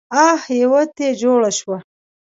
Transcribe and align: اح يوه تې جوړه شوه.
اح 0.27 0.41
يوه 0.61 0.81
تې 0.95 1.07
جوړه 1.21 1.51
شوه. 1.57 1.77